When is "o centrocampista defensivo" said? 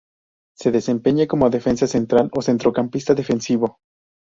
2.35-3.77